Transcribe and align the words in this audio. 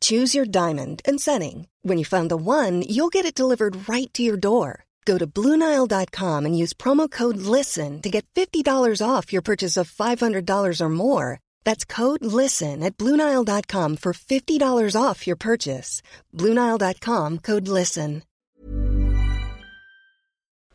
Choose 0.00 0.34
your 0.34 0.44
diamond 0.44 1.00
and 1.08 1.18
setting. 1.18 1.68
When 1.80 1.96
you 1.96 2.04
find 2.04 2.30
the 2.30 2.36
one, 2.36 2.82
you'll 2.82 3.14
get 3.16 3.24
it 3.24 3.34
delivered 3.34 3.88
right 3.88 4.12
to 4.12 4.22
your 4.22 4.36
door. 4.36 4.84
Go 5.06 5.16
to 5.16 5.26
Bluenile.com 5.26 6.44
and 6.44 6.58
use 6.58 6.74
promo 6.74 7.10
code 7.10 7.38
LISTEN 7.38 8.02
to 8.02 8.10
get 8.10 8.26
$50 8.34 9.00
off 9.00 9.32
your 9.32 9.40
purchase 9.40 9.78
of 9.78 9.90
$500 9.90 10.80
or 10.82 10.88
more. 10.90 11.40
That's 11.64 11.86
code 11.86 12.22
LISTEN 12.22 12.82
at 12.82 12.98
Bluenile.com 12.98 13.96
for 13.96 14.12
$50 14.12 15.02
off 15.02 15.26
your 15.26 15.36
purchase. 15.36 16.02
Bluenile.com 16.34 17.38
code 17.38 17.68
LISTEN. 17.68 18.22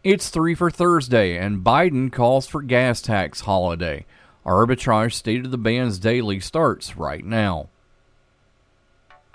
It's 0.03 0.27
three 0.29 0.53
for 0.53 0.69
Thursday, 0.69 1.37
and 1.37 1.63
Biden 1.63 2.11
calls 2.11 2.45
for 2.45 2.61
gas 2.61 3.01
tax 3.01 3.41
holiday. 3.41 4.05
Arbitrage 4.45 5.13
State 5.13 5.45
of 5.45 5.51
the 5.51 5.57
Bands 5.57 5.97
Daily 5.97 6.41
starts 6.41 6.97
right 6.97 7.23
now. 7.23 7.69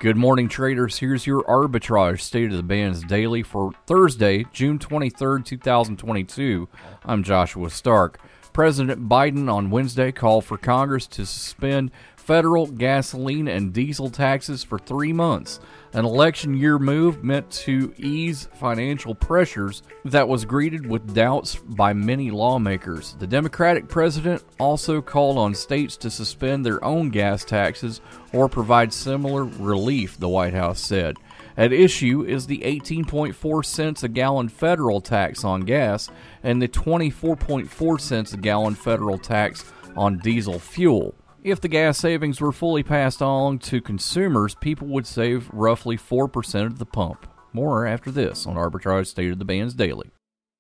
Good 0.01 0.17
morning, 0.17 0.49
traders. 0.49 0.99
Here's 0.99 1.27
your 1.27 1.43
arbitrage 1.43 2.21
state 2.21 2.53
of 2.53 2.57
the 2.57 2.63
bands 2.63 3.03
daily 3.03 3.43
for 3.43 3.73
Thursday, 3.89 4.45
June 4.53 4.79
23rd, 4.79 5.45
2022. 5.45 6.69
I'm 7.05 7.25
Joshua 7.25 7.69
Stark. 7.69 8.21
President 8.53 9.09
Biden 9.09 9.53
on 9.53 9.71
Wednesday 9.71 10.13
called 10.13 10.45
for 10.45 10.57
Congress 10.57 11.09
to 11.09 11.27
suspend 11.27 11.91
federal 12.29 12.67
gasoline 12.67 13.49
and 13.49 13.73
diesel 13.73 14.11
taxes 14.11 14.63
for 14.63 14.79
three 14.79 15.15
months, 15.15 15.61
an 15.95 16.05
election 16.05 16.53
year 16.53 16.79
move 16.79 17.25
meant 17.25 17.51
to 17.51 17.91
ease 17.97 18.51
financial 18.61 19.15
pressures 19.15 19.83
that 20.05 20.29
was 20.29 20.45
greeted 20.45 20.87
with 20.87 21.15
doubts 21.15 21.57
by 21.57 21.91
many 21.95 22.31
lawmakers. 22.31 23.17
The 23.19 23.27
Democratic 23.27 23.89
president 23.89 24.45
also 24.61 25.01
called 25.01 25.39
on 25.39 25.55
states 25.55 25.97
to 25.97 26.11
suspend 26.11 26.67
their 26.67 26.85
own 26.85 27.09
gas 27.09 27.47
taxes 27.47 28.03
or 28.35 28.47
provide 28.47 28.93
similar 28.93 29.45
relief, 29.45 30.19
the 30.19 30.29
White 30.29 30.53
House 30.53 30.81
said. 30.81 31.17
At 31.57 31.73
issue 31.73 32.27
is 32.27 32.47
the 32.47 32.59
18.4 32.59 33.65
cents 33.65 34.03
a 34.03 34.09
gallon 34.09 34.51
federal 34.51 35.01
tax 35.01 35.45
on 35.45 35.63
gas 35.63 36.11
and 36.43 36.61
the 36.61 36.69
24.4 36.69 37.99
cents 37.99 38.35
a 38.35 38.37
gallon 38.37 38.75
federal 38.75 39.17
tax 39.17 39.65
on 39.97 40.19
diesel 40.19 40.59
fuel. 40.59 41.15
If 41.45 41.61
the 41.61 41.69
gas 41.69 41.99
savings 41.99 42.41
were 42.41 42.51
fully 42.51 42.83
passed 42.83 43.23
on 43.23 43.61
to 43.61 43.81
consumers, 43.81 44.57
people 44.57 44.89
would 44.89 45.07
save 45.07 45.49
roughly 45.53 45.97
4% 45.97 46.67
at 46.67 46.79
the 46.79 46.85
pump. 46.85 47.29
More 47.53 47.87
after 47.87 48.11
this 48.11 48.45
on 48.45 48.57
Arbitrage 48.57 49.07
State 49.07 49.31
of 49.31 49.39
the 49.39 49.45
Bands 49.45 49.75
Daily. 49.75 50.11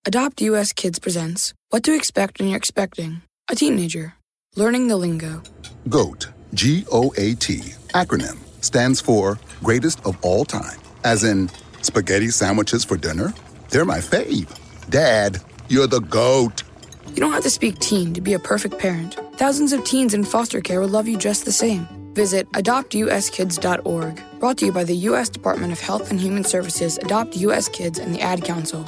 Adopt 0.07 0.41
US 0.41 0.73
Kids 0.73 1.01
presents 1.01 1.53
What 1.71 1.83
to 1.83 1.95
Expect 1.95 2.39
When 2.39 2.49
You're 2.49 2.57
Expecting 2.57 3.23
a 3.51 3.57
Teenager. 3.57 4.15
Learning 4.55 4.87
the 4.87 4.97
lingo. 4.97 5.43
GOAT, 5.89 6.29
G 6.55 6.85
O 6.93 7.13
A 7.19 7.35
T, 7.35 7.57
acronym, 7.95 8.39
stands 8.63 9.01
for 9.01 9.39
Greatest 9.63 10.05
of 10.07 10.17
All 10.23 10.45
Time. 10.45 10.79
As 11.05 11.25
in, 11.25 11.51
spaghetti 11.83 12.29
sandwiches 12.29 12.85
for 12.85 12.97
dinner? 12.97 13.35
They're 13.71 13.85
my 13.85 13.99
fave. 13.99 14.49
Dad, 14.91 15.43
you're 15.69 15.89
the 15.89 16.01
GOAT. 16.01 16.63
You 17.09 17.17
don't 17.17 17.33
have 17.33 17.43
to 17.43 17.51
speak 17.51 17.81
teen 17.81 18.15
to 18.15 18.21
be 18.21 18.35
a 18.35 18.39
perfect 18.39 18.79
parent. 18.79 19.19
Thousands 19.39 19.73
of 19.73 19.85
teens 19.85 20.15
in 20.15 20.25
foster 20.25 20.61
care 20.61 20.81
will 20.81 20.89
love 20.89 21.07
you 21.07 21.17
just 21.17 21.45
the 21.45 21.53
same. 21.53 21.87
Visit 22.13 22.51
adoptuskids.org. 22.55 24.23
Brought 24.41 24.59
to 24.59 24.67
you 24.67 24.73
by 24.73 24.83
the 24.83 24.97
U.S. 24.97 25.29
Department 25.29 25.73
of 25.73 25.79
Health 25.79 26.11
and 26.11 26.19
Human 26.19 26.43
Services, 26.43 26.99
Adopt 26.99 27.37
U.S. 27.37 27.69
Kids, 27.69 28.01
and 28.01 28.13
the 28.13 28.21
Ad 28.21 28.43
Council. 28.43 28.85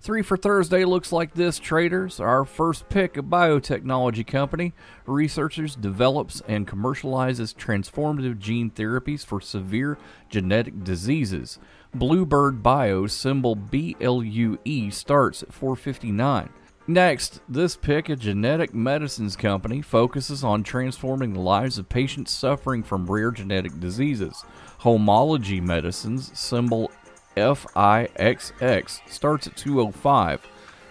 Three 0.00 0.22
for 0.22 0.36
Thursday 0.36 0.84
looks 0.84 1.10
like 1.10 1.34
this, 1.34 1.58
traders. 1.58 2.20
Our 2.20 2.44
first 2.44 2.88
pick, 2.88 3.16
a 3.16 3.22
biotechnology 3.22 4.24
company, 4.24 4.74
researchers 5.06 5.74
develops 5.74 6.40
and 6.46 6.64
commercializes 6.64 7.52
transformative 7.52 8.38
gene 8.38 8.70
therapies 8.70 9.26
for 9.26 9.40
severe 9.40 9.98
genetic 10.30 10.84
diseases. 10.84 11.58
Bluebird 11.92 12.62
Bio, 12.62 13.08
symbol 13.08 13.56
BLUE, 13.56 14.92
starts 14.92 15.42
at 15.42 15.52
459. 15.52 16.50
Next, 16.88 17.40
this 17.48 17.74
pick, 17.74 18.08
a 18.08 18.14
genetic 18.14 18.72
medicines 18.72 19.34
company, 19.34 19.82
focuses 19.82 20.44
on 20.44 20.62
transforming 20.62 21.32
the 21.32 21.40
lives 21.40 21.78
of 21.78 21.88
patients 21.88 22.30
suffering 22.30 22.84
from 22.84 23.10
rare 23.10 23.32
genetic 23.32 23.80
diseases. 23.80 24.44
Homology 24.78 25.60
Medicines, 25.60 26.30
symbol 26.38 26.92
FIXX, 27.36 29.00
starts 29.08 29.48
at 29.48 29.56
205. 29.56 30.46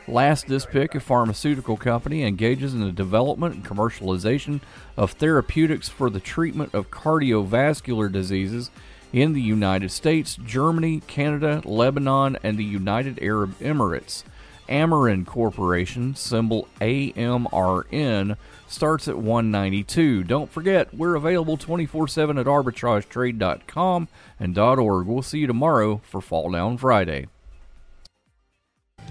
Last, 0.09 0.47
this 0.47 0.65
pick, 0.65 0.95
a 0.95 0.99
pharmaceutical 0.99 1.77
company, 1.77 2.23
engages 2.23 2.73
in 2.73 2.81
the 2.81 2.91
development 2.91 3.55
and 3.55 3.65
commercialization 3.65 4.59
of 4.97 5.13
therapeutics 5.13 5.87
for 5.87 6.09
the 6.09 6.19
treatment 6.19 6.73
of 6.73 6.91
cardiovascular 6.91 8.11
diseases 8.11 8.69
in 9.13 9.31
the 9.31 9.41
United 9.41 9.91
States, 9.91 10.37
Germany, 10.45 10.99
Canada, 11.07 11.61
Lebanon, 11.63 12.37
and 12.43 12.57
the 12.57 12.65
United 12.65 13.17
Arab 13.21 13.57
Emirates. 13.59 14.25
Amarin 14.67 15.25
Corporation, 15.25 16.15
symbol 16.15 16.67
AMRN, 16.81 18.37
starts 18.67 19.07
at 19.07 19.17
192. 19.17 20.23
Don't 20.23 20.51
forget, 20.51 20.93
we're 20.93 21.15
available 21.15 21.57
24/7 21.57 22.39
at 22.39 22.47
arbitragetrade.com 22.47 24.07
and 24.39 24.57
.org. 24.57 25.07
We'll 25.07 25.21
see 25.21 25.39
you 25.39 25.47
tomorrow 25.47 26.01
for 26.03 26.21
Fall 26.21 26.51
Down 26.51 26.77
Friday. 26.77 27.27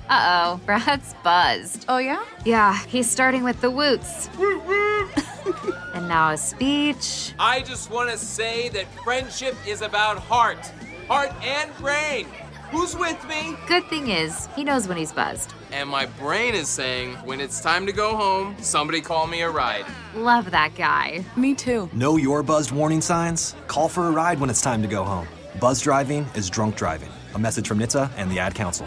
Uh-oh, 0.08 0.60
Brad's 0.66 1.14
buzzed. 1.22 1.86
Oh 1.88 1.98
yeah? 1.98 2.22
Yeah, 2.44 2.78
he's 2.86 3.10
starting 3.10 3.42
with 3.44 3.60
the 3.60 3.70
woots. 3.70 4.28
and 5.94 6.08
now 6.08 6.30
a 6.30 6.36
speech. 6.36 7.32
I 7.38 7.60
just 7.62 7.90
want 7.90 8.10
to 8.10 8.18
say 8.18 8.68
that 8.70 8.86
friendship 9.02 9.56
is 9.66 9.82
about 9.82 10.18
heart. 10.18 10.70
Heart 11.08 11.32
and 11.42 11.74
brain. 11.78 12.26
Who's 12.70 12.96
with 12.96 13.22
me? 13.28 13.56
Good 13.68 13.84
thing 13.84 14.08
is, 14.08 14.48
he 14.56 14.64
knows 14.64 14.88
when 14.88 14.96
he's 14.96 15.12
buzzed. 15.12 15.52
And 15.72 15.88
my 15.88 16.06
brain 16.06 16.54
is 16.54 16.68
saying, 16.68 17.14
when 17.24 17.40
it's 17.40 17.60
time 17.60 17.86
to 17.86 17.92
go 17.92 18.16
home, 18.16 18.56
somebody 18.60 19.00
call 19.00 19.26
me 19.26 19.42
a 19.42 19.50
ride. 19.50 19.84
Love 20.14 20.50
that 20.50 20.74
guy. 20.76 21.24
Me 21.36 21.54
too. 21.54 21.88
Know 21.92 22.16
your 22.16 22.42
buzzed 22.42 22.72
warning 22.72 23.00
signs? 23.00 23.54
Call 23.68 23.88
for 23.88 24.08
a 24.08 24.10
ride 24.10 24.40
when 24.40 24.50
it's 24.50 24.62
time 24.62 24.82
to 24.82 24.88
go 24.88 25.04
home. 25.04 25.28
Buzz 25.60 25.80
driving 25.80 26.26
is 26.34 26.50
drunk 26.50 26.76
driving. 26.76 27.10
A 27.34 27.38
message 27.38 27.68
from 27.68 27.78
NHTSA 27.78 28.10
and 28.16 28.30
the 28.30 28.38
Ad 28.38 28.54
Council. 28.54 28.86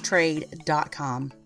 trade.com. 0.00 1.45